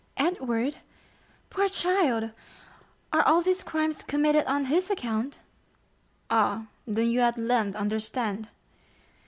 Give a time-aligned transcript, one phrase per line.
[0.17, 0.77] "Edward?
[1.51, 2.31] Poor child!
[3.13, 5.37] Are all these crimes committed on his account?"
[6.27, 8.47] "Ah, then you at length understand?"